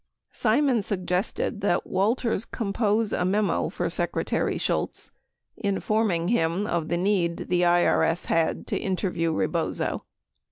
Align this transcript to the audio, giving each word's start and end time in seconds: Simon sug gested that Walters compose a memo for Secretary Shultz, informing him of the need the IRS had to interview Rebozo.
Simon 0.31 0.81
sug 0.81 1.05
gested 1.05 1.59
that 1.61 1.85
Walters 1.85 2.43
compose 2.43 3.13
a 3.13 3.23
memo 3.23 3.69
for 3.69 3.87
Secretary 3.87 4.57
Shultz, 4.57 5.11
informing 5.55 6.29
him 6.29 6.65
of 6.65 6.87
the 6.87 6.97
need 6.97 7.49
the 7.49 7.61
IRS 7.61 8.25
had 8.25 8.65
to 8.65 8.77
interview 8.79 9.31
Rebozo. 9.31 10.05